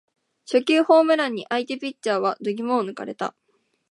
[0.47, 3.35] 初球ホームランに相手ピッチャーは度肝を抜かれた